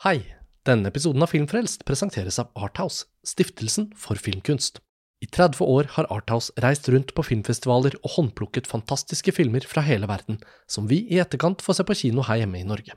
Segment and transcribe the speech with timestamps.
[0.00, 0.22] Hei!
[0.64, 4.78] Denne episoden av Filmfrelst presenteres av Arthouse, stiftelsen for filmkunst.
[5.20, 10.08] I 30 år har Arthouse reist rundt på filmfestivaler og håndplukket fantastiske filmer fra hele
[10.08, 12.96] verden, som vi i etterkant får se på kino her hjemme i Norge.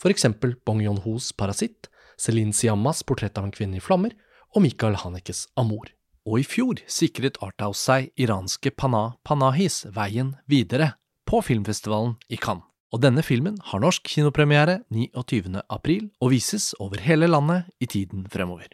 [0.00, 4.16] For eksempel Bong Yon-hos Parasitt, Celine Siammas Portrett av en kvinne i flammer
[4.54, 5.92] og Michael Hanekes Amor.
[6.24, 10.94] Og i fjor sikret Arthouse seg iranske Panah Panahis veien videre
[11.28, 12.64] på filmfestivalen i Cannes.
[12.88, 15.60] Og denne filmen har norsk kinopremiere 29.
[15.68, 18.72] april og vises over hele landet i tiden fremover.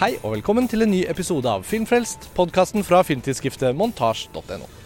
[0.00, 4.79] Hei og velkommen til en ny episode av Filmfrelst, podkasten fra filmtidsskriftet montasj.no.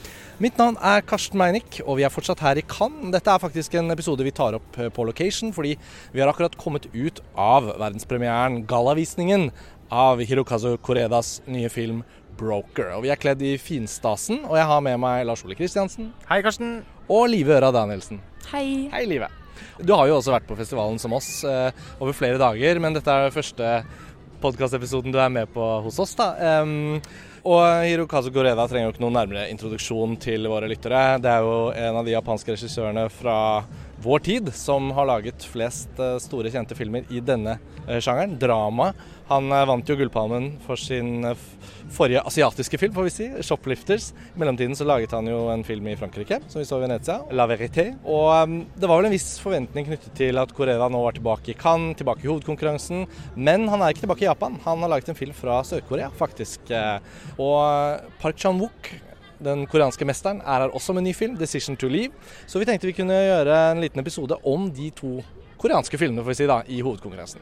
[0.44, 3.14] Mitt navn er Karsten Meinick, og vi er fortsatt her i Cannes.
[3.14, 5.70] Dette er faktisk en episode vi tar opp eh, på location, fordi
[6.12, 9.48] vi har akkurat kommet ut av verdenspremieren, gallavisningen,
[9.88, 12.02] av Hirokazu Koredas nye film
[12.36, 12.92] 'Broker'.
[12.98, 16.12] Og Vi er kledd i finstasen, og jeg har med meg Lars Ole Kristiansen.
[16.28, 16.82] Hei, Karsten.
[17.08, 18.20] Og Live Øra Danielsen.
[18.52, 18.91] Hei.
[18.92, 19.32] Hei, Live.
[19.80, 23.08] Du har jo også vært på festivalen som oss eh, over flere dager, men dette
[23.08, 23.78] er den første
[24.44, 26.12] podkastepisoden du er med på hos oss.
[26.20, 26.34] da.
[26.60, 27.00] Um,
[27.45, 31.19] og Hirokazu Goreda trenger jo ikke noen nærmere introduksjon til våre lyttere.
[31.20, 33.37] Det er jo en av de japanske regissørene fra
[34.05, 38.34] vår tid som har laget flest uh, store, kjente filmer i denne uh, sjangeren.
[38.41, 38.91] Drama.
[39.30, 41.24] Han uh, vant jo Gullpalmen for sin
[41.94, 44.10] forrige asiatiske film, får vi si, 'Shoplifters'.
[44.34, 47.16] I mellomtiden så laget han jo en film i Frankrike, som vi så i Venezia,
[47.32, 47.94] 'La Verité'.
[48.05, 51.55] Og um, det var vel en viss forventning knyttet til at Corella nå var tilbake
[51.55, 53.06] i Cannes, tilbake i hovedkonkurransen.
[53.36, 54.60] Men han er ikke tilbake i Japan.
[54.69, 56.69] Han har laget en film fra Sør-Korea, faktisk.
[57.41, 58.92] Og Park Chan-wook
[59.45, 62.12] den koreanske mesteren er her også med en ny film, 'Decision to Leave'.
[62.47, 65.23] Så vi tenkte vi kunne gjøre en liten episode om de to
[65.59, 67.41] koreanske filmene får vi si da, i hovedkonkurransen.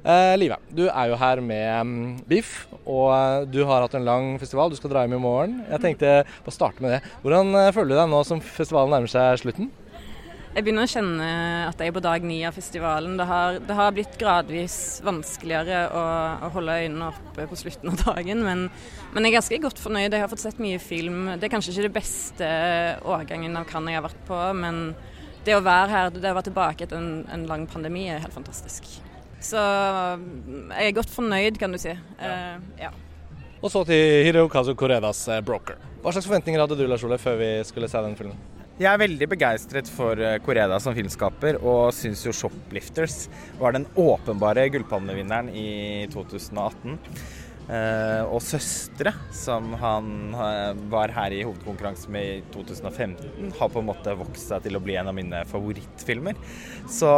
[0.00, 1.90] Eh, Live, du er jo her med um,
[2.28, 4.72] Biff, og du har hatt en lang festival.
[4.72, 5.58] Du skal dra hjem i morgen.
[5.68, 6.14] Jeg tenkte
[6.48, 7.02] å starte med det.
[7.20, 9.68] Hvordan uh, føler du deg nå som festivalen nærmer seg slutten?
[10.50, 11.26] Jeg begynner å kjenne
[11.68, 13.12] at jeg er på dag ni av festivalen.
[13.20, 16.00] Det har, det har blitt gradvis vanskeligere å,
[16.42, 18.64] å, holde øynene oppe på slutten av dagen, men,
[19.12, 20.10] men, jeg er ganske godt fornøyd.
[20.10, 21.28] Jeg har fått sett mye film.
[21.36, 22.50] Det er kanskje ikke det beste
[23.06, 24.82] årgangen av Cannes jeg har vært på, men
[25.46, 28.34] det å være her, det å være tilbake etter en, en lang pandemi, er helt
[28.34, 28.90] fantastisk.
[29.40, 31.94] Så jeg er godt fornøyd, kan du si.
[31.94, 32.34] Ja.
[32.58, 32.90] Uh, ja.
[33.60, 35.78] Og så til Hirokazu Koredas uh, 'Broker'.
[36.02, 38.59] Hva slags forventninger hadde du Lars Ole, før vi skulle se den filmen?
[38.80, 43.26] Jeg er veldig begeistret for Koreda som filmskaper, og syns jo 'Shoplifters'
[43.60, 46.96] var den åpenbare gullpalmevinneren i 2018.
[47.68, 53.82] Uh, og 'Søstre', som han uh, var her i hovedkonkurranse med i 2015, har på
[53.82, 56.40] en måte vokst seg til å bli en av mine favorittfilmer.
[56.88, 57.12] Så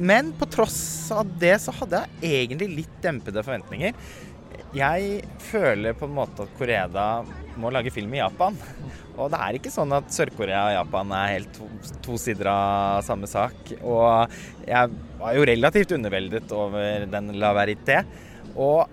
[0.00, 3.92] Men på tross av det så hadde jeg egentlig litt dempede forventninger.
[4.76, 7.06] Jeg føler på en måte at Koreda
[7.56, 8.56] må lage film i Japan.
[9.16, 11.68] Og det er ikke sånn at Sør-Korea og Japan er helt to,
[12.04, 13.56] to, sider av samme sak.
[13.80, 14.34] Og
[14.68, 18.02] jeg var jo relativt underveldet over den La Verité.
[18.52, 18.84] Og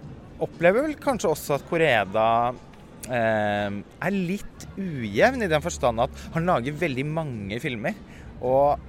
[0.44, 2.30] opplever vel kanskje også at Koreda
[3.12, 8.00] eh, er litt ujevn i den forstand at han lager veldig mange filmer.
[8.40, 8.80] Og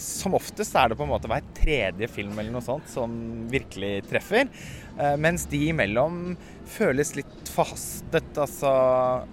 [0.00, 3.12] som oftest er det på en måte hver tredje film eller noe sånt som
[3.52, 4.50] virkelig treffer.
[4.98, 6.34] Eh, mens de imellom
[6.68, 8.32] føles litt forhastet.
[8.40, 8.72] Altså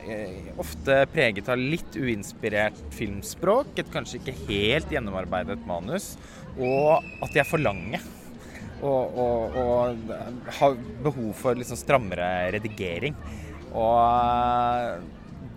[0.05, 3.75] eh, ofte preget av litt uinspirert filmspråk.
[3.79, 6.13] Et kanskje ikke helt gjennomarbeidet manus.
[6.57, 8.01] Og at de er for lange
[8.81, 13.15] og, og, og har behov for liksom strammere redigering.
[13.75, 15.07] Og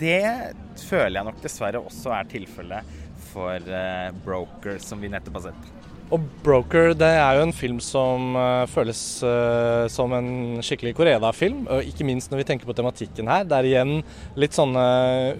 [0.02, 2.98] det føler jeg nok dessverre også er tilfellet
[3.32, 5.72] for uh, Broker, som vi nettopp har sett.
[6.12, 11.62] Og 'Broker' det er jo en film som uh, føles uh, som en skikkelig Koreda-film.
[11.72, 13.46] Og ikke minst når vi tenker på tematikken her.
[13.48, 13.94] Det er igjen
[14.36, 14.82] litt sånne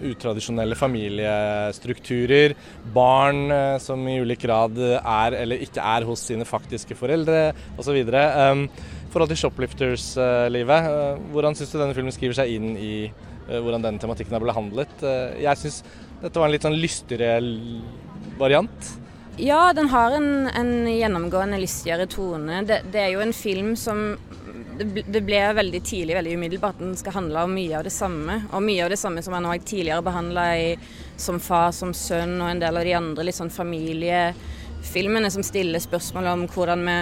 [0.09, 2.55] utradisjonelle familiestrukturer.
[2.95, 7.99] Barn som i ulik grad er eller ikke er hos sine faktiske foreldre osv.
[8.09, 8.65] Um,
[9.13, 10.89] forhold til Shoplifters-livet,
[11.35, 12.95] hvordan syns du denne filmen skriver seg inn i
[13.43, 15.05] hvordan denne tematikken er behandlet?
[15.43, 15.83] jeg syns
[16.23, 17.39] dette var en litt sånn lystigere
[18.39, 18.93] variant.
[19.37, 22.61] Ja, den har en, en gjennomgående lystigere tone.
[22.63, 24.13] Det, det, er jo en film som
[24.77, 28.39] det, ble veldig tidlig, veldig umiddelbart, den skal handle om mye av det samme.
[28.53, 30.47] Og mye av det samme som han òg tidligere behandla
[31.17, 35.81] som far, som sønn og en del av de andre litt sånn familiefilmene som stiller
[35.83, 36.97] spørsmål om hvordan, vi,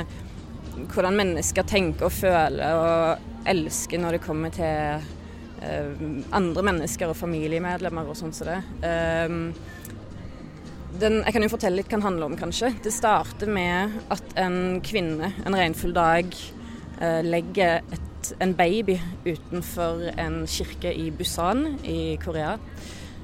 [0.95, 5.12] hvordan mennesker tenker og føler og elsker når det kommer til
[5.61, 8.61] andre mennesker og familiemedlemmer og sånn som så det.
[8.81, 9.51] Um,
[10.99, 12.73] den, jeg kan jo fortelle litt hva den handler om, kanskje.
[12.83, 16.27] Det starter med at en kvinne en regnfull dag
[16.99, 22.57] eh, legger et, en baby utenfor en kirke i Busan i Korea.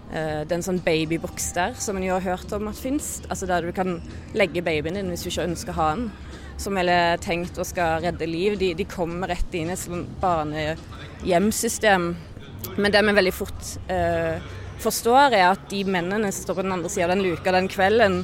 [0.08, 3.18] Eh, det er en sånn babyboks der som en jo har hørt om at fins.
[3.28, 4.00] Altså der du kan
[4.38, 6.10] legge babyen din hvis du ikke ønsker å ha den.
[6.58, 8.56] Som er tenkt å skal redde liv.
[8.58, 12.16] De, de kommer rett inn i et sånt barnehjemsystem.
[12.76, 14.36] Men det vi veldig fort eh,
[14.84, 17.72] forstår, er at de mennene som står på den andre sida av den luka den
[17.72, 18.16] kvelden,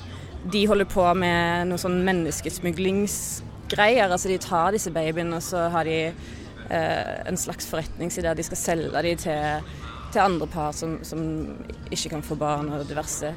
[0.43, 4.09] de holder på med noe sånn menneskesmuglingsgreier.
[4.09, 8.29] Altså de tar disse babyene, og så har de eh, en slags forretningsidé.
[8.35, 9.43] De skal selge dem til
[10.13, 11.21] til andre par som, som,
[11.91, 13.33] ikke kan få barn og diverse.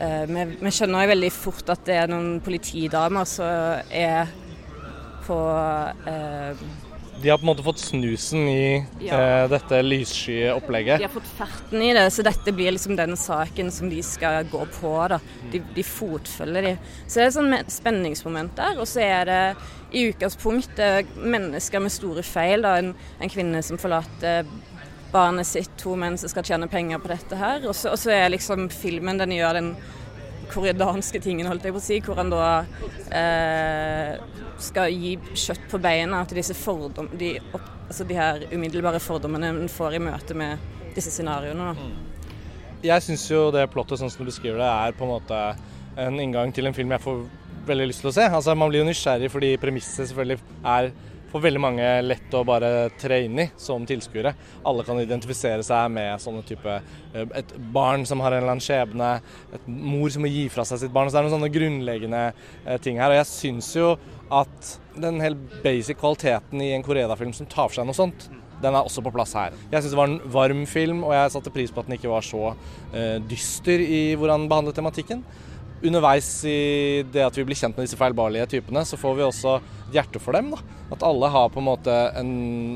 [0.00, 4.28] Uh, vi, vi, skjønner jo veldig fort at det er noen politidamer som er
[5.24, 6.64] på uh,
[7.22, 9.18] de har på en måte fått snusen i ja.
[9.18, 11.00] eh, dette lyssky opplegget.
[11.02, 14.44] De har fått ferten i det, så dette blir liksom den saken som de skal
[14.50, 14.94] gå på.
[15.12, 15.20] da.
[15.52, 16.74] De, de fotfølger de.
[17.06, 18.80] Så det er et sånn spenningsmoment der.
[18.80, 19.42] Og så er det
[19.90, 22.64] i utgangspunktet mennesker med store feil.
[22.64, 24.48] da, En, en kvinne som forlater
[25.10, 27.66] barnet sitt, to menn som skal tjene penger på dette her.
[27.68, 29.74] Og så, er liksom filmen den gjør den
[30.50, 32.50] koreanske tingene, holdt jeg på å si, hvor han da
[33.16, 34.18] eh,
[34.60, 39.72] skal gi kjøtt på beina til disse fordom, de, altså de her umiddelbare fordommene en
[39.72, 40.60] får i møte med
[40.96, 41.72] disse scenarioene.
[41.78, 41.98] Mm.
[42.84, 45.40] Jeg syns jo det plottet sånn som du beskriver det, er på en måte
[46.00, 47.24] en inngang til en film jeg får
[47.68, 48.26] veldig lyst til å se.
[48.26, 50.90] Altså Man blir jo nysgjerrig fordi premisset selvfølgelig er
[51.30, 54.32] for veldig mange lett å bare tre inn i som tilskuere.
[54.66, 58.64] Alle kan identifisere seg med sånne type eh, Et barn som har en eller annen
[58.64, 59.12] skjebne,
[59.54, 61.10] et mor som må gi fra seg sitt barn.
[61.10, 63.14] Så det er noen sånne grunnleggende eh, ting her.
[63.14, 63.94] Og jeg syns jo
[64.30, 68.28] at den helt basic kvaliteten i en Koreda-film som tar for seg noe sånt,
[68.60, 69.54] den er også på plass her.
[69.70, 72.10] Jeg syns det var en varm film, og jeg satte pris på at den ikke
[72.12, 75.24] var så uh, dyster i hvordan den behandlet tematikken
[75.86, 79.56] underveis i det at vi blir kjent med disse feilbarlige typene, så får vi også
[79.94, 80.52] hjerte for dem.
[80.54, 80.60] da.
[80.94, 82.32] At alle har på en måte en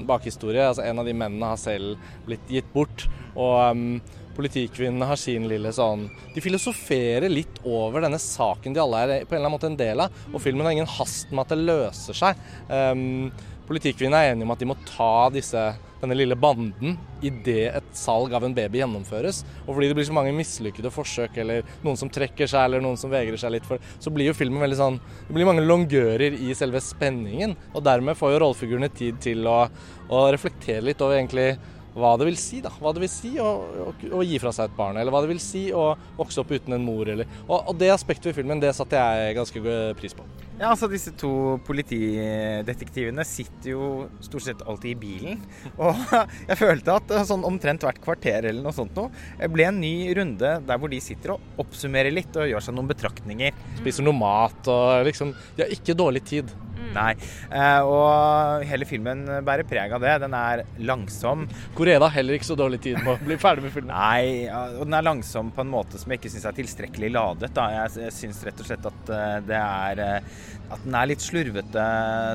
[0.09, 0.69] bakhistorie.
[0.69, 1.97] altså En av de mennene har selv
[2.27, 3.06] blitt gitt bort.
[3.35, 4.01] Og um,
[4.35, 9.35] politikvinnene har sin lille sånn De filosoferer litt over denne saken de alle er på
[9.35, 10.23] en eller annen måte en del av.
[10.33, 12.47] Og filmen har ingen hast med at det løser seg.
[12.71, 13.33] Um,
[13.65, 15.61] Politikvinnene er enige om at de må ta disse,
[16.05, 19.43] denne lille banden idet et salg av en baby gjennomføres.
[19.65, 23.01] Og fordi det blir så mange mislykkede forsøk, eller noen som trekker seg, eller noen
[23.01, 26.37] som vegrer seg litt for, så blir jo filmen veldig sånn Det blir mange longører
[26.37, 27.56] i selve spenningen.
[27.75, 29.65] Og dermed får jo rollefigurene tid til å,
[30.12, 31.55] å reflektere litt over egentlig
[31.95, 33.51] hva det vil si da, hva det vil si å,
[33.87, 36.51] å, å, gi fra seg et barn, eller hva det vil si å vokse opp
[36.51, 37.06] uten en mor.
[37.11, 40.27] Eller, og, og Det aspektet ved filmen det satte jeg ganske pris på.
[40.55, 41.29] Ja, altså Disse to
[41.67, 43.87] politidetektivene sitter jo
[44.23, 45.41] stort sett alltid i bilen.
[45.83, 45.99] Og
[46.47, 50.53] jeg følte at sånn omtrent hvert kvarter eller noe sånt noe ble en ny runde
[50.62, 53.56] der hvor de sitter og oppsummerer litt og gjør seg noen betraktninger.
[53.81, 56.55] Spiser noe mat og liksom De har ikke dårlig tid.
[56.94, 57.12] Nei.
[57.50, 60.14] Eh, og hele filmen bærer preg av det.
[60.25, 61.46] Den er langsom.
[61.76, 63.94] Koreda har heller ikke så dårlig tid med å bli ferdig med filmen.
[63.94, 64.46] Nei,
[64.79, 67.52] og den er langsom på en måte som jeg ikke syns er tilstrekkelig ladet.
[67.56, 67.69] Da.
[67.75, 70.35] Jeg, syns rett og slett at eh, det er eh,
[70.75, 71.85] At den er litt slurvete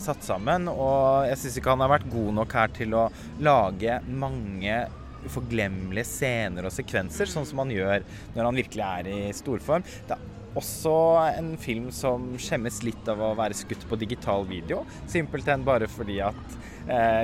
[0.06, 0.69] satt sammen.
[0.71, 3.09] Og jeg syns ikke han har vært god nok her til å
[3.44, 4.83] lage mange
[5.19, 8.06] uforglemmelige scener og sekvenser, sånn som han gjør
[8.38, 9.83] når han virkelig er i storform.
[10.07, 10.15] Det
[10.57, 10.94] også
[11.36, 14.81] en film som skjemmes litt av å være skutt på digital video.
[15.10, 16.57] Simpelthen bare fordi at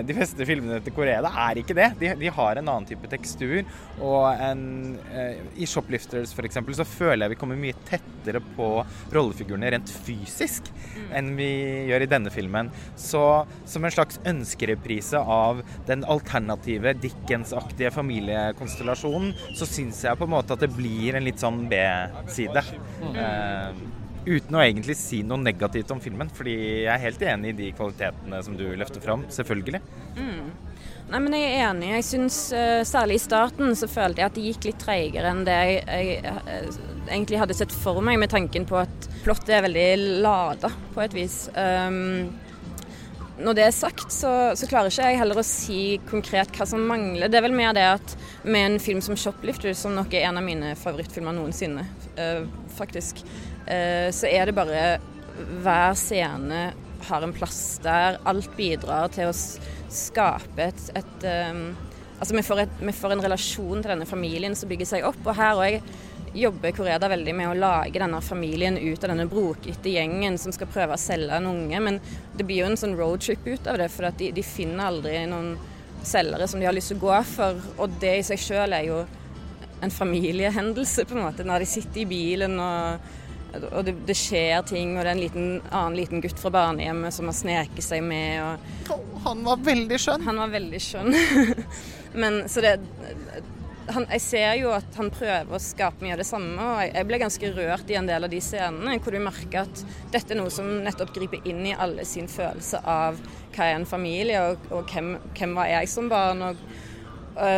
[0.06, 1.92] de beste filmene til Korea er ikke det.
[2.00, 3.64] De, de har en annen type tekstur.
[4.04, 4.64] Og en,
[5.14, 6.60] eh, i Shoplifters f.eks.
[6.78, 8.70] så føler jeg vi kommer mye tettere på
[9.16, 11.10] rollefigurene rent fysisk mm.
[11.16, 11.50] enn vi
[11.90, 12.72] gjør i denne filmen.
[13.00, 13.24] Så
[13.66, 20.56] som en slags ønskereprise av den alternative Dickens-aktige familiekonstellasjonen, så syns jeg på en måte
[20.56, 22.66] at det blir en litt sånn B-side.
[23.02, 23.16] Mm.
[23.16, 26.56] Uh, uten å egentlig si noe negativt om filmen, fordi
[26.86, 29.82] jeg er helt enig i de kvalitetene som du løfter fram, selvfølgelig.
[30.18, 30.48] Mm.
[31.06, 31.90] Nei, men Jeg er enig.
[31.94, 35.44] Jeg synes, uh, Særlig i starten så følte jeg at det gikk litt treigere enn
[35.46, 39.68] det jeg, jeg, uh, egentlig hadde sett for meg, med tanken på at plottet er
[39.68, 41.44] veldig lada på et vis.
[41.54, 42.34] Um,
[43.36, 46.86] når det er sagt, så, så, klarer ikke jeg heller å si konkret hva som
[46.88, 47.28] mangler.
[47.30, 50.40] Det er vel mer det at med en film som 'Shoplifter', som nok er en
[50.40, 51.86] av mine favorittfilmer noensinne,
[52.18, 52.48] uh,
[52.80, 53.22] faktisk,
[53.66, 54.82] så er det bare
[55.36, 56.60] Hver scene
[57.08, 58.20] har en plass der.
[58.30, 61.68] Alt bidrar til å skape et, et um,
[62.16, 65.20] Altså, vi får, et, vi får, en relasjon til denne familien som bygger seg opp.
[65.28, 65.90] Og her òg
[66.36, 70.70] jobber Koreda veldig med å lage denne familien ut av denne brokete gjengen som skal
[70.72, 71.82] prøve å selge en unge.
[71.84, 72.00] Men
[72.36, 75.58] det blir jo en sånn roadtrip ut av det, for de, de, finner aldri noen
[76.08, 77.62] selgere som de har lyst til å gå for.
[77.84, 79.04] Og det i seg sjøl er jo
[79.84, 83.12] en familiehendelse, på en måte, når de sitter i bilen og
[83.72, 87.16] og det, det, skjer ting, og det er en liten, annen liten gutt fra barnehjemmet
[87.16, 88.42] som har sneket seg med.
[88.92, 90.26] Og, han var veldig skjønn.
[90.28, 91.16] Han var veldig skjønn.
[92.22, 92.78] Men så det
[93.92, 96.92] han, Jeg ser jo at han prøver å skape mye av det samme, og jeg,
[96.96, 99.84] jeg ble ganske rørt i en del av de scenene hvor du merker at
[100.14, 103.20] dette er noe som nettopp griper inn i alle sin følelse av
[103.56, 106.42] hva er en familie, og, og hvem, hvem, var jeg som barn.
[106.50, 106.66] og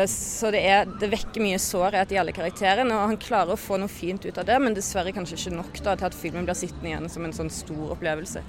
[0.09, 3.77] så det, er, det, vekker mye sårhet i alle karakterene, og han klarer å få
[3.77, 6.57] noe fint ut av det, men dessverre kanskje ikke nok da, til at filmen blir
[6.57, 8.41] sittende igjen som en sånn stor opplevelse.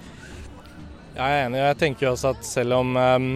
[1.18, 1.61] Jeg er enig.
[1.61, 3.28] Jeg tenker også at selv om, um,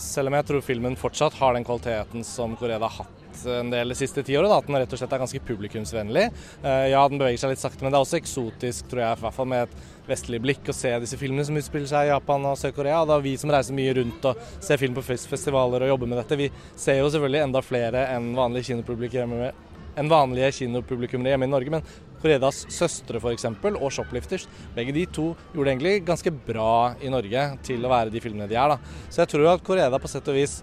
[0.00, 3.15] selv om jeg tror filmen fortsatt har den kvaliteten som Koreda har hatt
[3.50, 6.24] en del de siste ti årene, at den rett og slett er ganske publikumsvennlig.
[6.64, 9.26] Uh, ja, den beveger seg litt sakte, men det er også eksotisk, tror jeg, i
[9.26, 12.48] hvert fall med et vestlig blikk å se disse filmene som utspiller seg i Japan
[12.48, 13.04] og Sør-Korea.
[13.06, 16.22] Det er vi som reiser mye rundt og ser film på festivaler og jobber med
[16.22, 16.38] dette.
[16.38, 19.54] Vi ser jo selvfølgelig enda flere enn vanlige kinopublikummere
[19.96, 21.72] enn vanlige kinopublikummere hjemme i Norge.
[21.72, 21.84] Men
[22.20, 23.46] Koredas søstre f.eks.
[23.48, 28.22] og Shoplifters, begge de to gjorde egentlig ganske bra i Norge til å være de
[28.24, 28.74] filmene de er.
[28.74, 28.96] da.
[29.08, 30.60] Så jeg tror at Koreda på sett og vis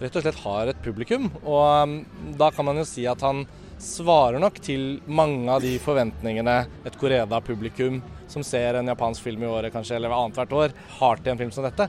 [0.00, 1.28] rett og slett har et publikum.
[1.44, 1.98] Og um,
[2.40, 3.44] da kan man jo si at han
[3.80, 9.50] svarer nok til mange av de forventningene et Koreda-publikum som ser en japansk film i
[9.50, 11.88] året kanskje, eller annethvert år, har til en film som dette.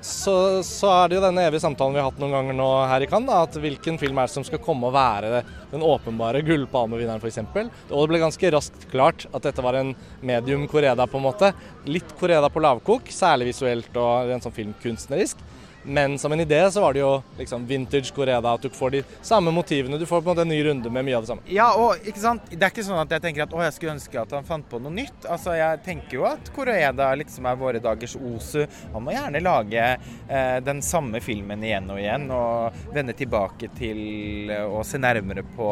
[0.00, 3.04] Så, så, er det jo denne evige samtalen vi har hatt noen ganger nå her
[3.04, 5.42] i Cannes, at hvilken film er det som skal komme og være
[5.72, 7.42] den åpenbare gullpalmevinneren f.eks.
[7.90, 9.92] Og det ble ganske raskt klart at dette var en
[10.24, 11.52] medium Koreda på en måte.
[11.84, 15.44] Litt Koreda på lavkok, særlig visuelt og en sånn filmkunstnerisk.
[15.82, 19.02] Men som en idé så var det jo liksom vintage Koreda, at du får de
[19.22, 19.98] samme motivene.
[19.98, 21.46] Du får på en måte en ny runde med mye av det samme.
[21.48, 22.50] Ja, og ikke sant?
[22.50, 24.68] Det er ikke sånn at jeg tenker at å, jeg skulle ønske at han fant
[24.68, 25.24] på noe nytt.
[25.24, 28.62] Altså, Jeg tenker jo at Koreda liksom er våre dagers Osu.
[28.92, 34.52] Han må gjerne lage eh, den samme filmen igjen og igjen, og vende tilbake til
[34.52, 35.70] eh, å se nærmere på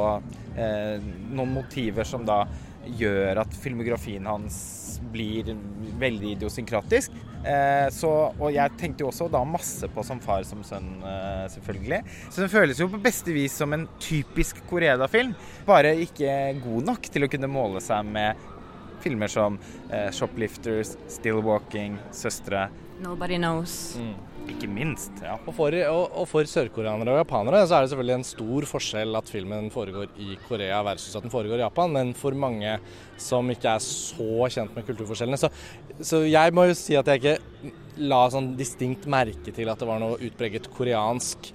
[0.56, 0.96] eh,
[1.28, 2.42] noen motiver som da
[2.98, 4.56] gjør at filmografien hans
[5.12, 5.52] blir
[6.00, 7.12] veldig idiosynkratisk.
[7.46, 11.46] Eh, så, og jeg tenkte jo også da masse på Som far som sønn, eh,
[11.54, 12.02] selvfølgelig.
[12.28, 15.34] Så den føles jo på beste vis som en typisk Koreda-film,
[15.68, 16.32] bare ikke
[16.64, 18.48] god nok til å kunne måle seg med
[19.04, 19.58] filmer som
[19.90, 22.68] eh, 'Shoplifters', 'Still Walking', 'Søstre'.
[23.00, 23.96] 'Nobody Knows'.
[23.98, 24.14] Mm.
[24.48, 25.12] Ikke minst.
[25.22, 25.36] ja.
[25.44, 25.74] Og for,
[26.30, 30.38] for sørkoreanere og japanere så er det selvfølgelig en stor forskjell at filmen foregår i
[30.48, 31.92] Korea versus at den foregår i Japan.
[31.94, 32.78] Men for mange
[33.20, 35.50] som ikke er så kjent med kulturforskjellene Så,
[36.00, 37.72] så jeg må jo si at jeg ikke
[38.08, 41.50] la sånn distinkt merke til at det var noe utpreget koreansk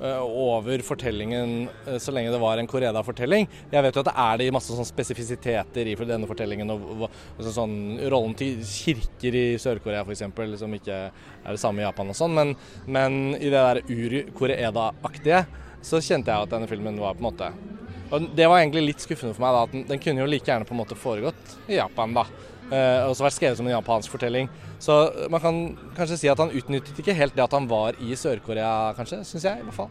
[0.00, 3.48] over fortellingen eh, så lenge det var en Koreda-fortelling.
[3.72, 6.70] Jeg vet jo at det er det masse sånn spesifisiteter i denne fortellingen.
[6.70, 10.26] og, og sånn, Rollen til kirker i Sør-Korea f.eks.
[10.60, 12.36] som ikke er det samme i Japan og sånn.
[12.38, 12.54] Men,
[12.86, 15.44] men i det der ur-Koreda-aktige
[15.82, 17.52] så kjente jeg at denne filmen var på en måte
[18.08, 19.52] og Det var egentlig litt skuffende for meg.
[19.52, 22.14] da, at den, den kunne jo like gjerne på en måte foregått i Japan.
[22.16, 22.24] da.
[22.68, 24.48] Eh, og så vært skrevet som en japansk fortelling.
[24.82, 24.94] Så
[25.32, 25.58] man kan
[25.96, 29.24] kanskje si at han utnyttet ikke helt det at han var i Sør-Korea, kanskje.
[29.26, 29.90] Syns jeg, i hvert fall.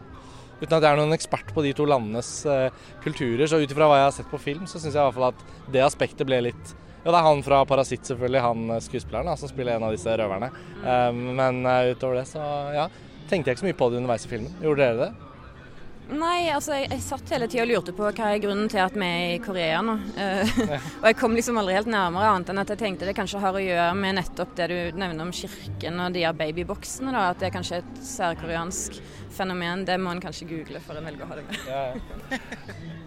[0.58, 2.66] Uten at jeg er noen ekspert på de to landenes uh,
[3.04, 3.46] kulturer.
[3.46, 5.30] Så ut ifra hva jeg har sett på film, så syns jeg i hvert fall
[5.30, 9.30] at det aspektet ble litt Ja, det er han fra 'Parasitt', selvfølgelig, han eh, skuespilleren
[9.30, 10.48] da, som spiller en av disse røverne.
[10.82, 12.42] Um, men uh, utover det, så
[12.74, 12.88] ja.
[13.30, 14.56] Tenkte jeg ikke så mye på det underveis i filmen.
[14.64, 15.27] Gjorde dere det?
[16.08, 18.94] Nei, altså jeg, jeg satt hele tida og lurte på hva er grunnen til at
[18.96, 19.96] vi er i Korea nå.
[20.16, 20.52] Uh,
[21.02, 23.58] og jeg kom liksom aldri helt nærmere, annet enn at jeg tenkte det kanskje har
[23.58, 27.12] å gjøre med nettopp det du nevner om kirken og de her babyboksene.
[27.12, 29.00] da, At det er kanskje et særkoreansk
[29.36, 29.84] fenomen.
[29.88, 32.96] Det må en kanskje google for en velger å ha det med.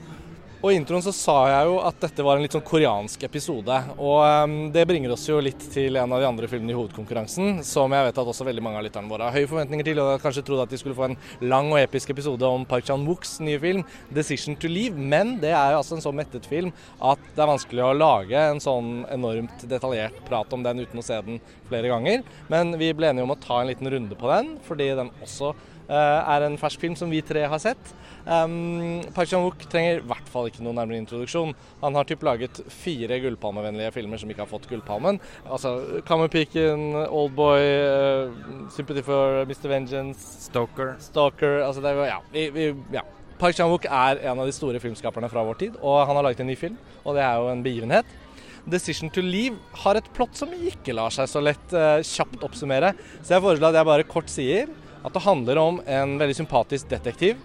[0.61, 3.73] Og I introen så sa jeg jo at dette var en litt sånn koreansk episode.
[3.97, 7.63] Og um, det bringer oss jo litt til en av de andre filmene i hovedkonkurransen,
[7.65, 10.21] som jeg vet at også veldig mange av lytterne våre har høye forventninger til, og
[10.21, 13.57] kanskje trodde at de skulle få en lang og episk episode om Park Chan-wooks nye
[13.63, 13.81] film
[14.13, 15.01] 'Decision to Leave'.
[15.01, 16.69] Men det er jo altså en så mettet film
[17.01, 21.07] at det er vanskelig å lage en sånn enormt detaljert prat om den uten å
[21.09, 21.41] se den
[21.73, 22.21] flere ganger.
[22.53, 25.55] Men vi ble enige om å ta en liten runde på den, fordi den også
[25.97, 27.91] er en fersk film som vi tre har sett.
[28.21, 31.55] Um, Park Chan-wook trenger i hvert fall ikke noen nærmere introduksjon.
[31.81, 35.17] Han har typ laget fire gullpalmevennlige filmer som ikke har fått gullpalmen.
[35.49, 39.67] Altså Kammerpiken, Oldboy, uh, Sympathy for Mr.
[39.71, 40.95] Vengeance Stalker.
[41.01, 43.05] Stalker altså det, ja, vi, vi, ja.
[43.41, 46.43] Park Chan-wook er en av de store filmskaperne fra vår tid, og han har laget
[46.43, 48.19] en ny film, og det er jo en begivenhet.
[48.61, 52.93] 'Decision to Leave' har et plott som ikke lar seg så lett uh, kjapt oppsummere.
[53.23, 54.69] Så jeg foreslår at jeg bare kort sier
[55.01, 57.39] at det handler om en veldig sympatisk detektiv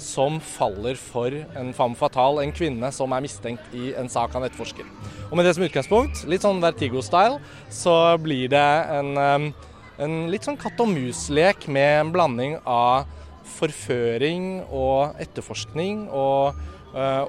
[0.00, 4.46] som faller for en femme fatale, en kvinne som er mistenkt i en sak han
[4.46, 4.86] etterforsker.
[5.28, 9.52] Og Med det som utgangspunkt, litt sånn Vertigo-style, så blir det en,
[10.00, 13.10] en litt sånn katt og mus-lek med en blanding av
[13.58, 16.56] forføring og etterforskning og,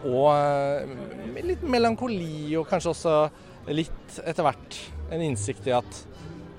[0.08, 3.16] og litt melankoli og kanskje også
[3.74, 4.78] litt etter hvert
[5.12, 6.00] en innsikt i at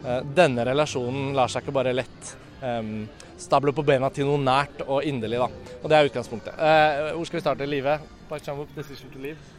[0.05, 2.93] uh, denne relasjonen lar seg ikke bare lett um,
[3.41, 5.41] stable på bena til noe nært og inderlig.
[5.43, 5.77] da.
[5.83, 6.57] Og det er utgangspunktet.
[6.57, 7.69] Uh, hvor skal vi starte?
[7.69, 7.99] Live?
[8.29, 9.51] Park Chan-wook, 'Decision to Live'?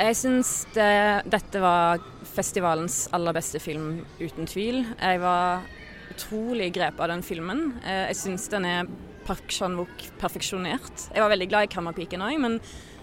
[0.00, 4.86] Jeg syns det, dette var festivalens aller beste film, uten tvil.
[4.96, 5.66] Jeg var
[6.10, 7.74] utrolig grepet av den filmen.
[7.84, 8.88] Jeg syns den er
[9.26, 11.10] Park Chan-wook perfeksjonert.
[11.12, 12.56] Jeg var veldig glad i Kammerpiken òg, men,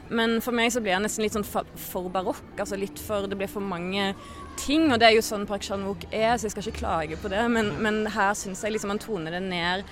[0.09, 2.53] men, for meg så blir jeg nesten litt sånn for, barokk.
[2.57, 4.13] Altså litt for Det blir for mange
[4.57, 7.31] ting, og det er jo sånn Park Chan-wook er, så jeg skal ikke klage på
[7.33, 7.43] det.
[7.53, 9.85] Men, men her syns jeg liksom han toner det ned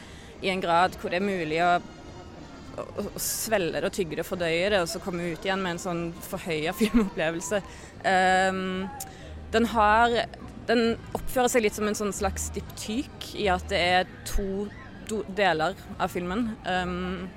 [0.43, 1.75] i en grad hvor det er mulig å
[2.75, 5.75] å, svelge det og tygge det og fordøye det, og så komme ut igjen med
[5.75, 7.61] en sånn forhøya filmopplevelse.
[8.05, 8.89] Um,
[9.55, 10.25] den har
[10.65, 14.65] Den oppfører seg litt som en sånn slags diptyk i at det er to
[15.37, 17.27] deler av filmen um,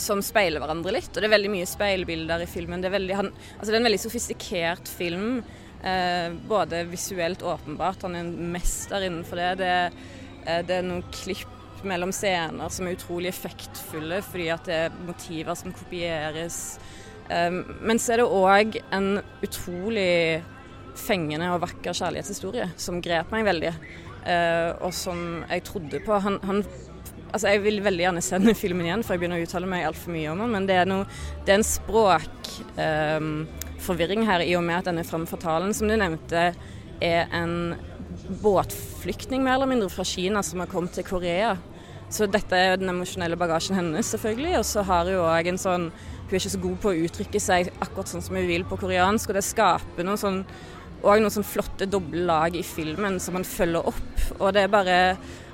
[0.00, 1.10] som speiler hverandre litt.
[1.12, 2.82] Og det er veldig mye speilbilder i filmen.
[2.82, 5.28] Det er, veldig, han, altså det er en veldig sofistikert film.
[5.80, 9.50] Eh, både visuelt åpenbart, han er en mester innenfor det.
[9.62, 9.72] Det,
[10.44, 14.98] eh, det er noen klipp mellom scener som er utrolig effektfulle fordi at det er
[15.06, 16.60] motiver som kopieres.
[17.32, 19.12] Eh, men så er det òg en
[19.44, 20.42] utrolig
[21.00, 23.74] fengende og vakker kjærlighetshistorie som grep meg veldig.
[24.20, 26.12] Uh, og som jeg trodde på.
[26.20, 26.58] Han, han,
[27.30, 29.88] altså jeg vil veldig gjerne se den filmen igjen, for jeg begynner å uttale meg
[29.88, 30.54] altfor mye om den.
[30.56, 31.04] Men det er, noe,
[31.46, 35.94] det er en språkforvirring ehm, uh, her, i og med at denne fremfortalen som du
[35.96, 36.40] nevnte,
[37.00, 37.54] er en
[38.42, 41.56] båtflyktning mer eller mindre fra Kina som har kommet til Korea.
[42.10, 44.58] Så dette er den emosjonelle bagasjen hennes, selvfølgelig.
[44.58, 45.92] Og så har hun òg en sånn
[46.30, 48.78] Hun er ikke så god på å uttrykke seg akkurat sånn som hun vil på
[48.78, 50.44] koreansk, og det skaper noe sånn
[51.00, 54.24] og noen sånn flotte doble lag i filmen som man følger opp.
[54.38, 54.98] Og det er bare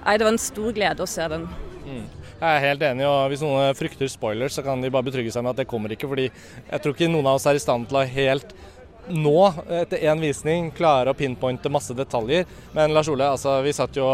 [0.07, 1.49] Nei, det var en stor glede å se den.
[1.83, 2.05] Mm.
[2.37, 5.43] Jeg er helt enig, og hvis noen frykter spoilers, så kan de bare betrygge seg
[5.43, 6.07] med at det kommer ikke.
[6.07, 8.55] fordi jeg tror ikke noen av oss er i stand til å helt
[9.09, 9.41] nå,
[9.81, 12.47] etter én visning, klare å pinpointe masse detaljer.
[12.77, 14.07] Men Lars Ole, altså, vi satt jo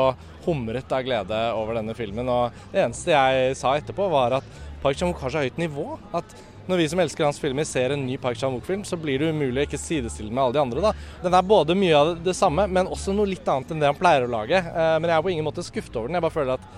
[0.46, 2.28] humret av glede over denne filmen.
[2.28, 6.36] Og det eneste jeg sa etterpå, var at Park Chan-wook har så høyt nivå at
[6.70, 9.64] når vi som elsker hans filmer ser en ny Park Chan-wook-film, så blir det umulig
[9.64, 10.84] å ikke sidestille med alle de andre.
[10.84, 10.94] da.
[11.24, 13.98] Den er både mye av det samme, men også noe litt annet enn det han
[13.98, 14.58] pleier å lage.
[14.58, 16.18] Eh, men jeg er på ingen måte skuffet over den.
[16.20, 16.68] Jeg bare føler at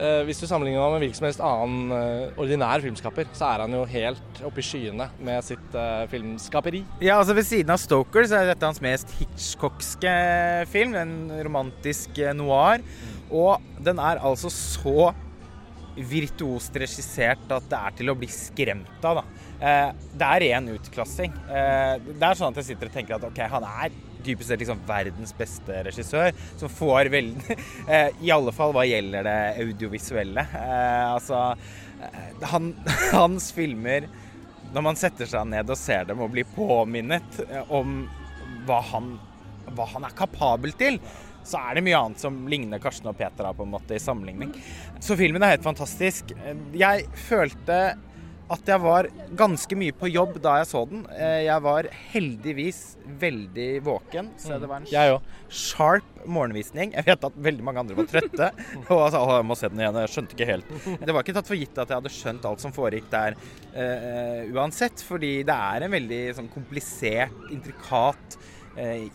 [0.00, 3.64] eh, hvis du sammenligner ham med hvilken som helst annen eh, ordinær filmskaper, så er
[3.66, 5.80] han jo helt oppe i skyene med sitt
[6.10, 6.82] filmskaperi.
[6.98, 10.16] Ja, altså Ved siden av Stoker så er dette hans mest Hitchcockske
[10.74, 10.98] film.
[10.98, 12.82] En romantisk noir.
[13.32, 15.12] Og den er altså så
[15.96, 19.20] virtuost regissert at det er til å bli skremt av.
[19.20, 19.42] Da.
[19.62, 21.34] Eh, det er ren utklassing.
[21.46, 24.62] Eh, det er sånn at jeg sitter og tenker at ok, han er dypest sett
[24.62, 27.56] liksom verdens beste regissør, som får veldig
[27.92, 30.46] eh, I alle fall hva gjelder det audiovisuelle.
[31.12, 31.42] Altså
[32.52, 32.72] han,
[33.16, 34.06] Hans filmer,
[34.72, 38.04] når man setter seg ned og ser dem og blir påminnet om
[38.66, 39.16] hva han,
[39.74, 40.98] hva han er kapabel til,
[41.44, 44.54] så er det mye annet som ligner Karsten og Peter på en måte i sammenligning.
[45.02, 46.34] Så filmen er helt fantastisk.
[46.76, 47.82] Jeg følte
[48.52, 49.06] at jeg var
[49.38, 51.04] ganske mye på jobb da jeg så den.
[51.16, 52.80] Jeg var heldigvis
[53.22, 56.92] veldig våken, så det var en sharp morgenvisning.
[56.96, 58.50] Jeg vet at veldig mange andre var trøtte
[58.92, 60.00] og sa jeg må se den igjen.
[60.04, 60.74] Jeg skjønte ikke helt.
[61.00, 64.42] Det var ikke tatt for gitt at jeg hadde skjønt alt som foregikk der uh,
[64.52, 68.61] uansett, fordi det er en veldig sånn komplisert, intrikat Eh,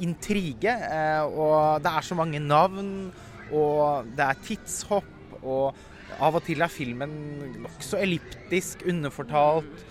[0.03, 0.73] intrige.
[0.73, 3.11] Eh, og det er så mange navn,
[3.51, 7.13] og det er tidshopp, og av og til er filmen
[7.63, 9.85] nokså elliptisk, underfortalt.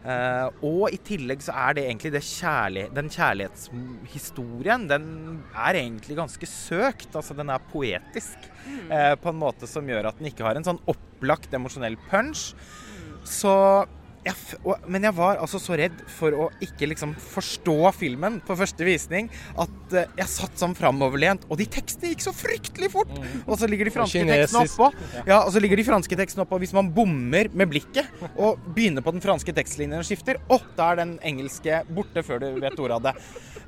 [0.00, 5.04] Uh, og i tillegg så er det egentlig det kjærlig, den kjærlighetshistorien Den
[5.52, 7.10] er egentlig ganske søkt.
[7.12, 8.48] Altså den er poetisk
[8.88, 12.54] uh, på en måte som gjør at den ikke har en sånn opplagt emosjonell punch.
[13.28, 13.52] Så
[14.24, 18.56] jeg, og, men jeg var altså så redd for å ikke liksom forstå filmen på
[18.58, 19.30] første visning
[19.60, 23.12] at uh, jeg satt sånn framoverlent, og de tekstene gikk så fryktelig fort!
[23.16, 23.44] Mm.
[23.46, 24.90] Og så ligger de franske tekstene oppå.
[25.24, 26.60] Ja, og så ligger de franske tekstene oppå.
[26.60, 30.90] Hvis man bommer med blikket og begynner på den franske tekstlinjen og skifter, å, da
[30.92, 33.14] er den engelske borte før du vet ordet av det.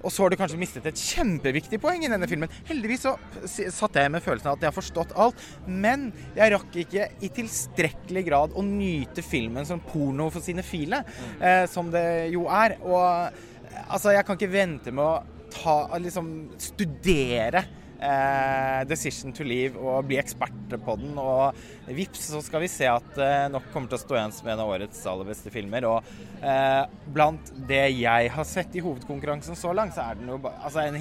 [0.02, 2.50] Og så har du kanskje mistet et kjempeviktig poeng i denne filmen.
[2.68, 3.14] Heldigvis så
[3.46, 7.30] satt jeg med følelsen av at jeg har forstått alt, men jeg rakk ikke i
[7.32, 11.02] tilstrekkelig grad å nyte filmen som porno for sine file,
[11.40, 12.78] eh, som det jo er.
[12.82, 17.64] Og altså, jeg kan ikke vente med å ta, liksom studere
[18.02, 21.16] eh, 'Decision to Leave' og bli eksperter på den.
[21.20, 21.58] Og
[21.96, 24.64] vips, så skal vi se at eh, nok kommer til å stå igjen som en
[24.64, 25.86] av årets aller beste filmer.
[25.88, 26.82] Og eh,
[27.14, 30.98] blant det jeg har sett i hovedkonkurransen så langt, så er den jo altså, en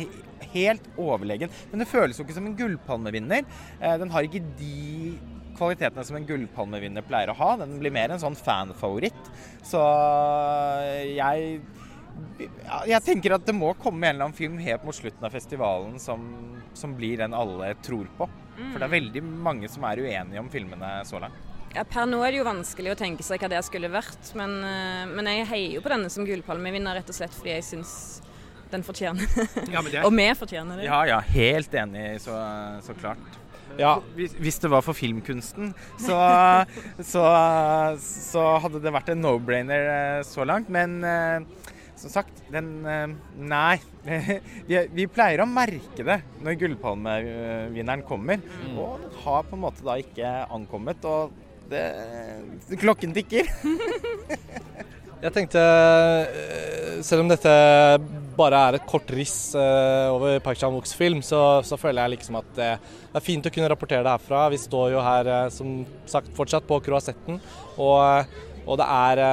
[0.52, 1.52] helt overlegen.
[1.72, 3.48] Men det føles jo ikke som en gullpalmevinner.
[3.80, 5.01] Eh, den har ikke de
[5.58, 7.52] kvalitetene som en gullpalmevinner pleier å ha.
[7.62, 9.32] Den blir mer en sånn fanfavoritt.
[9.68, 9.82] Så
[11.12, 11.62] jeg
[12.88, 15.96] jeg tenker at det må komme en eller annen film helt mot slutten av festivalen
[16.02, 16.26] som,
[16.78, 18.28] som blir den alle tror på.
[18.58, 21.48] For det er veldig mange som er uenige om filmene så langt.
[21.72, 24.58] Ja, Per nå er det jo vanskelig å tenke seg hva det skulle vært, men,
[24.68, 27.94] eh, men jeg heier jo på denne som gullpalmevinner rett og slett fordi jeg syns
[28.72, 29.24] den fortjener
[29.72, 30.90] Ja, men det Og vi fortjener det.
[30.90, 32.36] Ja, ja, helt enig, så,
[32.84, 33.41] så klart.
[33.80, 36.18] Ja, Hvis, hvis det var for filmkunsten, så,
[37.14, 37.26] så,
[38.02, 40.72] så hadde det vært en no-brainer eh, så langt.
[40.74, 41.70] Men eh,
[42.02, 43.08] som sagt, den eh,
[43.38, 43.78] Nei.
[44.70, 48.42] Vi, vi pleier å merke det når Gullpalmevinneren kommer.
[48.74, 51.06] Og den har på en måte da ikke ankommet.
[51.06, 51.36] Og
[51.72, 51.86] det,
[52.82, 53.48] klokken tikker.
[55.22, 57.52] Jeg tenkte, eh, selv om dette
[58.38, 62.40] bare er et kort riss eh, over Park Chan-wooks film, så, så, føler jeg liksom
[62.40, 64.48] at det er fint å kunne rapportere det herfra.
[64.54, 67.40] Vi står jo her eh, som sagt fortsatt på kroasetten,
[67.82, 69.24] og, og det, er,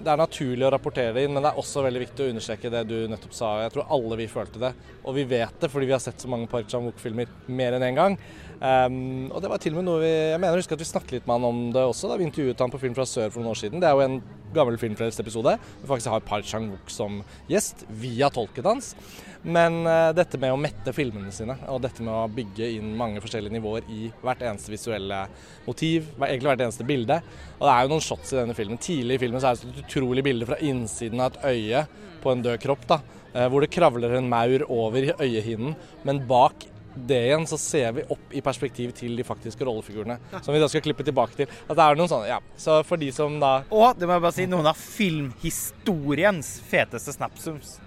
[0.00, 2.72] det er naturlig å rapportere det inn, men det er også veldig viktig å understreke
[2.72, 3.54] det du nettopp sa.
[3.64, 6.30] Jeg tror alle vi følte det, og vi vet det fordi vi har sett så
[6.30, 8.20] mange Park Chan-wook-filmer mer enn én en gang.
[8.60, 10.88] Um, og det var til og med noe vi Jeg mener jeg husker at vi
[10.90, 13.30] snakket litt med han om det også da vi intervjuet han på Film fra sør
[13.32, 13.80] for noen år siden.
[13.80, 14.18] Det er jo en
[14.52, 15.54] gammel Filmfrelst-episode.
[15.80, 18.92] Vi faktisk har Park Chang-wook som gjest via tolken hans.
[19.40, 23.22] Men uh, dette med å mette filmene sine, og dette med å bygge inn mange
[23.24, 25.22] forskjellige nivåer i hvert eneste visuelle
[25.64, 27.16] motiv, egentlig hvert eneste bilde.
[27.56, 28.80] Og det er jo noen shots i denne filmen.
[28.82, 31.86] Tidlig i filmen så er det et utrolig bilde fra innsiden av et øye
[32.20, 33.00] på en død kropp, da.
[33.30, 38.06] Uh, hvor det kravler en maur over øyehinnen, men bak det igjen så ser vi
[38.10, 40.18] opp i perspektiv til de faktiske rollefigurene.
[40.42, 41.52] Som vi da skal klippe tilbake til.
[41.68, 42.40] At det er noen sånne, ja.
[42.58, 47.14] Så for de som da Og det må jeg bare si, noen av filmhistoriens feteste
[47.14, 47.78] snapsums.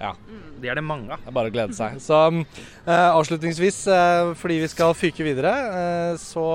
[0.00, 0.14] Ja.
[0.60, 1.28] Det er det mange av.
[1.34, 1.98] Bare å glede seg.
[2.00, 6.46] Så uh, avslutningsvis, uh, fordi vi skal fyke videre, uh, så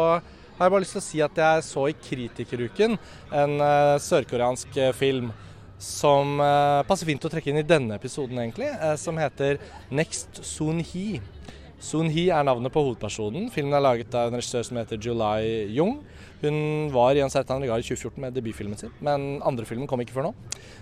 [0.55, 2.93] har jeg bare lyst til å si at jeg så i Kritikeruken
[3.35, 3.55] en
[3.99, 5.33] sørkoreansk film
[5.83, 6.39] som
[6.87, 9.59] passer fint å trekke inn i denne episoden, egentlig, som heter
[9.91, 11.19] Next Soon Hee.
[11.83, 13.49] Soon Hi er navnet på hovedpersonen.
[13.51, 15.97] Filmen er laget av en regissør som heter July Jung.
[16.39, 16.57] Hun
[16.93, 20.15] var i en Sertan regard i 2014 med debutfilmen sin, men andre filmen kom ikke
[20.15, 20.31] før nå.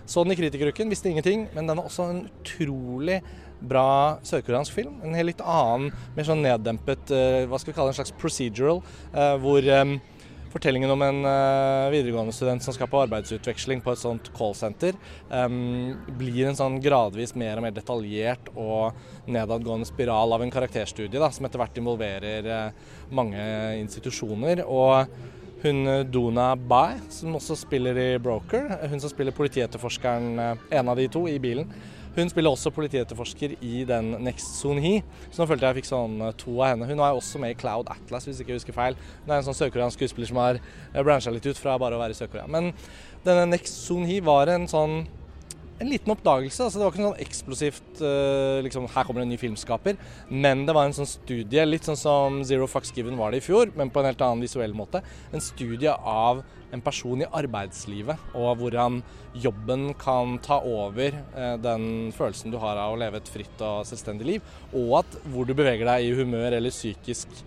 [0.05, 3.21] Så den i Kritikeruken, visste ingenting, men den var også en utrolig
[3.63, 4.99] bra sørkoreansk film.
[5.05, 8.17] En helt litt annen, mer sånn neddempet, uh, hva skal vi kalle det, en slags
[8.19, 8.83] procedural,
[9.15, 9.95] uh, hvor um,
[10.53, 14.97] fortellingen om en uh, videregående student som skal på arbeidsutveksling på et sånt callsenter,
[15.29, 18.93] um, blir en sånn gradvis mer og mer detaljert og
[19.25, 23.43] nedadgående spiral av en karakterstudie da, som etter hvert involverer uh, mange
[23.81, 24.65] institusjoner.
[24.67, 25.31] og
[25.63, 31.05] hun Dona Bai, som også spiller i Broker, hun som spiller politietterforskeren, en av de
[31.07, 31.69] to, i bilen,
[32.15, 34.93] hun spiller også politietterforsker i den Next Zone He,
[35.31, 36.87] så nå følte jeg jeg fikk sånn eh, to av henne.
[36.89, 38.97] Hun er også med i Cloud Atlas, hvis ikke jeg husker feil.
[39.23, 42.03] Hun er en sånn sørkoreansk skuespiller som har eh, bransja litt ut fra bare å
[42.03, 42.45] være i Sør-Korea.
[42.51, 42.71] Men
[43.25, 45.03] denne Next Zone He var en sånn
[45.83, 46.65] en liten oppdagelse.
[46.65, 49.99] altså Det var ikke sånn eksplosivt uh, liksom, Her kommer det en ny filmskaper.
[50.31, 53.45] Men det var en sånn studie, litt sånn som Zero Fucks Given var det i
[53.45, 55.03] fjor, men på en helt annen visuell måte.
[55.33, 56.43] En studie av
[56.73, 59.03] en person i arbeidslivet, og hvordan
[59.37, 63.85] jobben kan ta over uh, den følelsen du har av å leve et fritt og
[63.85, 67.43] selvstendig liv, og at hvor du beveger deg i humør eller psykisk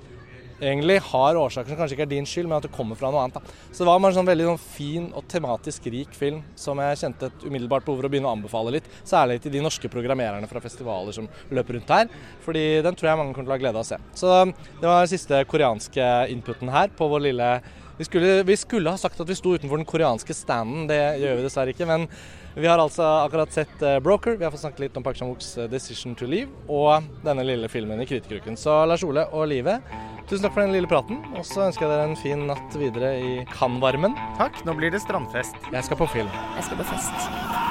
[0.61, 3.25] egentlig har årsaker som kanskje ikke er din skyld, men at det kommer fra noe
[3.25, 3.38] annet.
[3.38, 3.57] Da.
[3.71, 7.31] Så det var en sånn veldig sånn fin og tematisk rik film som jeg kjente
[7.31, 8.90] et umiddelbart behov for å begynne å anbefale litt.
[9.07, 12.12] Særlig til de norske programmererne fra festivaler som løper rundt her.
[12.45, 14.01] Fordi den tror jeg mange kommer til å ha glede av å se.
[14.16, 17.51] Så det var den siste koreanske inputen her på vår lille
[17.96, 21.38] vi skulle, vi skulle ha sagt at vi sto utenfor den koreanske standen, det gjør
[21.38, 21.88] vi dessverre ikke.
[21.88, 22.09] men
[22.56, 25.59] vi har altså akkurat sett uh, 'Broker', vi har fått snakket litt om Park Chan-wooks
[25.59, 28.56] uh, 'Decision to Leave' og denne lille filmen i Kritikeruken.
[28.56, 29.76] Så Lars Ole og Live,
[30.24, 31.20] tusen takk for den lille praten.
[31.37, 34.16] Og så ønsker jeg dere en fin natt videre i Cannes-varmen.
[34.40, 34.64] Takk.
[34.64, 35.61] Nå blir det strandfest.
[35.68, 36.32] Jeg skal på film.
[36.56, 37.65] Jeg skal på fest.